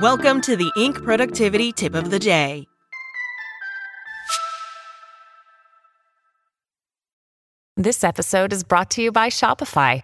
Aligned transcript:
Welcome 0.00 0.40
to 0.42 0.56
the 0.56 0.72
Inc. 0.74 1.04
Productivity 1.04 1.70
Tip 1.70 1.94
of 1.94 2.10
the 2.10 2.18
Day. 2.18 2.66
This 7.76 8.02
episode 8.02 8.54
is 8.54 8.64
brought 8.64 8.90
to 8.92 9.02
you 9.02 9.12
by 9.12 9.28
Shopify. 9.28 10.02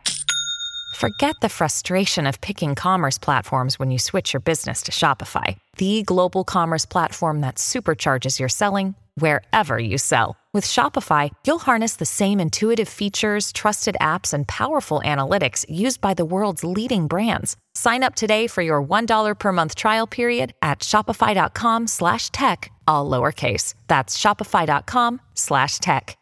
Forget 0.97 1.37
the 1.41 1.49
frustration 1.49 2.27
of 2.27 2.39
picking 2.43 2.75
commerce 2.75 3.17
platforms 3.17 3.79
when 3.79 3.91
you 3.91 3.99
switch 3.99 4.35
your 4.35 4.41
business 4.41 4.83
to 4.83 4.93
Shopify, 4.93 5.57
the 5.79 6.03
global 6.03 6.45
commerce 6.45 6.85
platform 6.85 7.41
that 7.41 7.55
supercharges 7.55 8.39
your 8.39 8.51
selling 8.51 8.95
wherever 9.15 9.79
you 9.79 9.97
sell. 9.97 10.37
With 10.59 10.67
Shopify, 10.67 11.31
you'll 11.47 11.61
harness 11.61 11.95
the 11.95 12.05
same 12.05 12.41
intuitive 12.41 12.89
features, 12.89 13.53
trusted 13.53 13.97
apps, 14.01 14.35
and 14.35 14.49
powerful 14.49 15.01
analytics 15.05 15.65
used 15.69 16.01
by 16.01 16.15
the 16.15 16.25
world's 16.25 16.65
leading 16.65 17.07
brands. 17.07 17.57
Sign 17.77 18.03
up 18.03 18.17
today 18.17 18.49
for 18.49 18.61
your 18.61 18.83
$1 18.83 19.39
per 19.39 19.53
month 19.53 19.77
trial 19.77 20.09
period 20.09 20.55
at 20.61 20.81
shopify.com 20.81 21.87
slash 21.87 22.31
tech, 22.31 22.73
all 22.89 23.09
lowercase. 23.09 23.75
That's 23.87 24.19
shopify.com 24.19 25.21
slash 25.35 25.79
tech. 25.79 26.19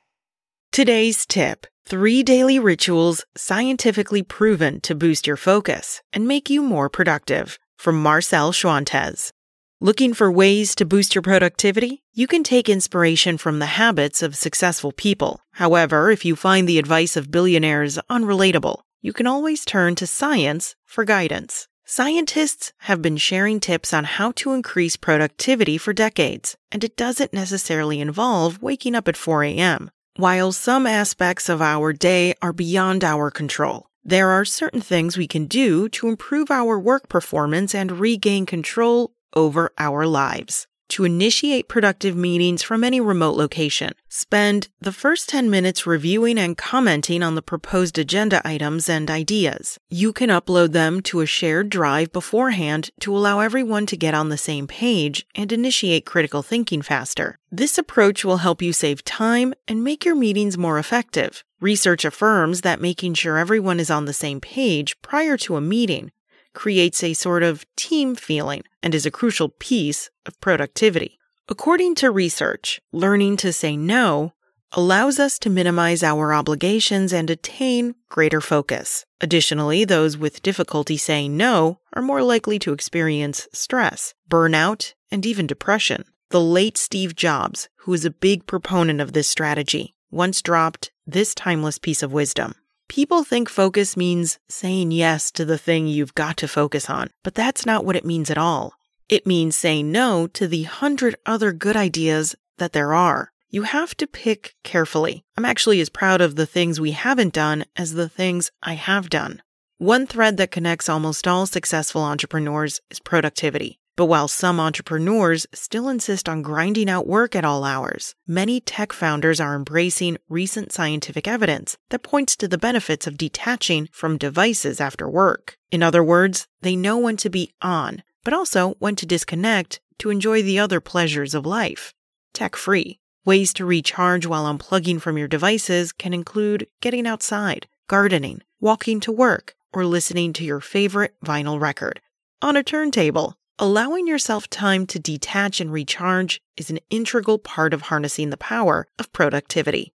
Today's 0.70 1.24
tip 1.24 1.66
three 1.86 2.22
daily 2.22 2.58
rituals 2.58 3.24
scientifically 3.38 4.22
proven 4.22 4.82
to 4.82 4.94
boost 4.94 5.26
your 5.26 5.38
focus 5.38 6.02
and 6.12 6.28
make 6.28 6.50
you 6.50 6.60
more 6.60 6.90
productive 6.90 7.58
from 7.78 8.02
Marcel 8.02 8.52
Schwantes. 8.52 9.32
Looking 9.78 10.14
for 10.14 10.32
ways 10.32 10.74
to 10.76 10.86
boost 10.86 11.14
your 11.14 11.20
productivity? 11.20 12.02
You 12.14 12.26
can 12.26 12.42
take 12.42 12.66
inspiration 12.66 13.36
from 13.36 13.58
the 13.58 13.76
habits 13.76 14.22
of 14.22 14.34
successful 14.34 14.90
people. 14.90 15.40
However, 15.52 16.10
if 16.10 16.24
you 16.24 16.34
find 16.34 16.66
the 16.66 16.78
advice 16.78 17.14
of 17.14 17.30
billionaires 17.30 17.98
unrelatable, 18.08 18.80
you 19.02 19.12
can 19.12 19.26
always 19.26 19.66
turn 19.66 19.94
to 19.96 20.06
science 20.06 20.76
for 20.86 21.04
guidance. 21.04 21.68
Scientists 21.84 22.72
have 22.88 23.02
been 23.02 23.18
sharing 23.18 23.60
tips 23.60 23.92
on 23.92 24.04
how 24.04 24.32
to 24.36 24.54
increase 24.54 24.96
productivity 24.96 25.76
for 25.76 25.92
decades, 25.92 26.56
and 26.72 26.82
it 26.82 26.96
doesn't 26.96 27.34
necessarily 27.34 28.00
involve 28.00 28.62
waking 28.62 28.94
up 28.94 29.06
at 29.08 29.14
4 29.14 29.44
a.m. 29.44 29.90
While 30.16 30.52
some 30.52 30.86
aspects 30.86 31.50
of 31.50 31.60
our 31.60 31.92
day 31.92 32.32
are 32.40 32.54
beyond 32.54 33.04
our 33.04 33.30
control, 33.30 33.88
there 34.02 34.30
are 34.30 34.44
certain 34.44 34.80
things 34.80 35.18
we 35.18 35.26
can 35.26 35.46
do 35.46 35.88
to 35.90 36.08
improve 36.08 36.50
our 36.50 36.78
work 36.78 37.10
performance 37.10 37.74
and 37.74 38.00
regain 38.00 38.46
control 38.46 39.10
over 39.36 39.70
our 39.78 40.06
lives. 40.06 40.66
To 40.90 41.04
initiate 41.04 41.68
productive 41.68 42.14
meetings 42.14 42.62
from 42.62 42.84
any 42.84 43.00
remote 43.00 43.36
location, 43.36 43.92
spend 44.08 44.68
the 44.80 44.92
first 44.92 45.28
10 45.28 45.50
minutes 45.50 45.86
reviewing 45.86 46.38
and 46.38 46.56
commenting 46.56 47.24
on 47.24 47.34
the 47.34 47.42
proposed 47.42 47.98
agenda 47.98 48.40
items 48.46 48.88
and 48.88 49.10
ideas. 49.10 49.78
You 49.90 50.12
can 50.12 50.30
upload 50.30 50.72
them 50.72 51.00
to 51.02 51.20
a 51.20 51.26
shared 51.26 51.70
drive 51.70 52.12
beforehand 52.12 52.90
to 53.00 53.14
allow 53.14 53.40
everyone 53.40 53.86
to 53.86 53.96
get 53.96 54.14
on 54.14 54.28
the 54.28 54.38
same 54.38 54.68
page 54.68 55.26
and 55.34 55.50
initiate 55.50 56.06
critical 56.06 56.42
thinking 56.42 56.82
faster. 56.82 57.36
This 57.50 57.78
approach 57.78 58.24
will 58.24 58.38
help 58.38 58.62
you 58.62 58.72
save 58.72 59.04
time 59.04 59.54
and 59.66 59.82
make 59.82 60.04
your 60.04 60.14
meetings 60.14 60.56
more 60.56 60.78
effective. 60.78 61.42
Research 61.60 62.04
affirms 62.04 62.60
that 62.60 62.80
making 62.80 63.14
sure 63.14 63.38
everyone 63.38 63.80
is 63.80 63.90
on 63.90 64.04
the 64.04 64.12
same 64.12 64.40
page 64.40 64.96
prior 65.02 65.36
to 65.38 65.56
a 65.56 65.60
meeting 65.60 66.12
creates 66.56 67.04
a 67.04 67.12
sort 67.12 67.44
of 67.44 67.64
team 67.76 68.16
feeling 68.16 68.62
and 68.82 68.94
is 68.94 69.06
a 69.06 69.10
crucial 69.10 69.50
piece 69.50 70.10
of 70.24 70.40
productivity. 70.40 71.18
According 71.48 71.94
to 71.96 72.10
research, 72.10 72.80
learning 72.90 73.36
to 73.36 73.52
say 73.52 73.76
no 73.76 74.32
allows 74.72 75.20
us 75.20 75.38
to 75.38 75.50
minimize 75.50 76.02
our 76.02 76.34
obligations 76.34 77.12
and 77.12 77.30
attain 77.30 77.94
greater 78.08 78.40
focus. 78.40 79.04
Additionally, 79.20 79.84
those 79.84 80.16
with 80.16 80.42
difficulty 80.42 80.96
saying 80.96 81.36
no 81.36 81.78
are 81.92 82.02
more 82.02 82.22
likely 82.22 82.58
to 82.58 82.72
experience 82.72 83.46
stress, 83.52 84.14
burnout, 84.28 84.94
and 85.10 85.24
even 85.24 85.46
depression. 85.46 86.04
The 86.30 86.40
late 86.40 86.76
Steve 86.76 87.14
Jobs, 87.14 87.68
who 87.76 87.92
was 87.92 88.04
a 88.04 88.10
big 88.10 88.46
proponent 88.46 89.00
of 89.00 89.12
this 89.12 89.28
strategy, 89.28 89.94
once 90.10 90.42
dropped 90.42 90.90
this 91.06 91.34
timeless 91.34 91.78
piece 91.78 92.02
of 92.02 92.12
wisdom. 92.12 92.54
People 92.88 93.24
think 93.24 93.48
focus 93.48 93.96
means 93.96 94.38
saying 94.48 94.92
yes 94.92 95.30
to 95.32 95.44
the 95.44 95.58
thing 95.58 95.86
you've 95.86 96.14
got 96.14 96.36
to 96.38 96.48
focus 96.48 96.88
on, 96.88 97.10
but 97.24 97.34
that's 97.34 97.66
not 97.66 97.84
what 97.84 97.96
it 97.96 98.04
means 98.04 98.30
at 98.30 98.38
all. 98.38 98.74
It 99.08 99.26
means 99.26 99.56
saying 99.56 99.90
no 99.90 100.26
to 100.28 100.46
the 100.46 100.64
hundred 100.64 101.16
other 101.26 101.52
good 101.52 101.76
ideas 101.76 102.36
that 102.58 102.72
there 102.72 102.94
are. 102.94 103.32
You 103.50 103.62
have 103.62 103.96
to 103.96 104.06
pick 104.06 104.54
carefully. 104.64 105.24
I'm 105.36 105.44
actually 105.44 105.80
as 105.80 105.88
proud 105.88 106.20
of 106.20 106.36
the 106.36 106.46
things 106.46 106.80
we 106.80 106.92
haven't 106.92 107.32
done 107.32 107.64
as 107.76 107.94
the 107.94 108.08
things 108.08 108.50
I 108.62 108.74
have 108.74 109.10
done. 109.10 109.42
One 109.78 110.06
thread 110.06 110.36
that 110.38 110.50
connects 110.50 110.88
almost 110.88 111.28
all 111.28 111.46
successful 111.46 112.02
entrepreneurs 112.02 112.80
is 112.90 112.98
productivity. 112.98 113.78
But 113.96 114.06
while 114.06 114.28
some 114.28 114.60
entrepreneurs 114.60 115.46
still 115.54 115.88
insist 115.88 116.28
on 116.28 116.42
grinding 116.42 116.90
out 116.90 117.06
work 117.06 117.34
at 117.34 117.46
all 117.46 117.64
hours, 117.64 118.14
many 118.26 118.60
tech 118.60 118.92
founders 118.92 119.40
are 119.40 119.56
embracing 119.56 120.18
recent 120.28 120.70
scientific 120.70 121.26
evidence 121.26 121.78
that 121.88 122.02
points 122.02 122.36
to 122.36 122.48
the 122.48 122.58
benefits 122.58 123.06
of 123.06 123.16
detaching 123.16 123.88
from 123.92 124.18
devices 124.18 124.82
after 124.82 125.08
work. 125.08 125.56
In 125.70 125.82
other 125.82 126.04
words, 126.04 126.46
they 126.60 126.76
know 126.76 126.98
when 126.98 127.16
to 127.16 127.30
be 127.30 127.54
on, 127.62 128.02
but 128.22 128.34
also 128.34 128.74
when 128.80 128.96
to 128.96 129.06
disconnect 129.06 129.80
to 129.98 130.10
enjoy 130.10 130.42
the 130.42 130.58
other 130.58 130.80
pleasures 130.80 131.34
of 131.34 131.46
life. 131.46 131.94
Tech 132.34 132.54
free. 132.54 133.00
Ways 133.24 133.54
to 133.54 133.64
recharge 133.64 134.26
while 134.26 134.44
unplugging 134.44 135.00
from 135.00 135.16
your 135.16 135.26
devices 135.26 135.92
can 135.92 136.12
include 136.12 136.68
getting 136.82 137.06
outside, 137.06 137.66
gardening, 137.88 138.42
walking 138.60 139.00
to 139.00 139.10
work, 139.10 139.54
or 139.72 139.86
listening 139.86 140.34
to 140.34 140.44
your 140.44 140.60
favorite 140.60 141.14
vinyl 141.24 141.58
record 141.58 142.00
on 142.42 142.56
a 142.56 142.62
turntable. 142.62 143.36
Allowing 143.58 144.06
yourself 144.06 144.50
time 144.50 144.84
to 144.84 144.98
detach 144.98 145.62
and 145.62 145.72
recharge 145.72 146.42
is 146.58 146.68
an 146.68 146.78
integral 146.90 147.38
part 147.38 147.72
of 147.72 147.88
harnessing 147.88 148.28
the 148.28 148.36
power 148.36 148.86
of 148.98 149.10
productivity. 149.14 149.94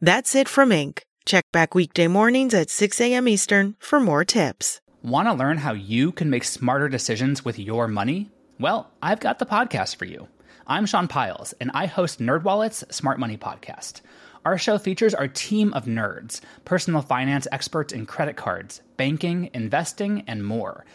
That's 0.00 0.36
it 0.36 0.48
from 0.48 0.70
Inc. 0.70 1.00
Check 1.26 1.44
back 1.50 1.74
weekday 1.74 2.06
mornings 2.06 2.54
at 2.54 2.70
6 2.70 3.00
a.m. 3.00 3.26
Eastern 3.26 3.74
for 3.80 3.98
more 3.98 4.24
tips. 4.24 4.80
Want 5.02 5.26
to 5.26 5.34
learn 5.34 5.58
how 5.58 5.72
you 5.72 6.12
can 6.12 6.30
make 6.30 6.44
smarter 6.44 6.88
decisions 6.88 7.44
with 7.44 7.58
your 7.58 7.88
money? 7.88 8.30
Well, 8.60 8.92
I've 9.02 9.18
got 9.18 9.40
the 9.40 9.44
podcast 9.44 9.96
for 9.96 10.04
you. 10.04 10.28
I'm 10.68 10.86
Sean 10.86 11.08
Pyles, 11.08 11.52
and 11.54 11.72
I 11.74 11.86
host 11.86 12.20
NerdWallet's 12.20 12.94
Smart 12.94 13.18
Money 13.18 13.36
Podcast. 13.36 14.02
Our 14.44 14.56
show 14.56 14.78
features 14.78 15.14
our 15.14 15.26
team 15.26 15.72
of 15.72 15.86
nerds, 15.86 16.42
personal 16.64 17.02
finance 17.02 17.48
experts 17.50 17.92
in 17.92 18.06
credit 18.06 18.36
cards, 18.36 18.82
banking, 18.96 19.50
investing, 19.52 20.22
and 20.28 20.46
more– 20.46 20.84